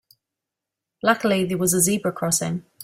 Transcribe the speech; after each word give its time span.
Luckily 1.03 1.45
there 1.45 1.59
was 1.59 1.75
a 1.75 1.79
zebra 1.79 2.11
crossing. 2.11 2.65